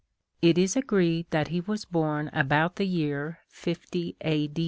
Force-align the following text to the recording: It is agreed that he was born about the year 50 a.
It 0.41 0.57
is 0.57 0.75
agreed 0.75 1.27
that 1.29 1.49
he 1.49 1.61
was 1.61 1.85
born 1.85 2.31
about 2.33 2.77
the 2.77 2.87
year 2.87 3.37
50 3.49 4.15
a. 4.25 4.49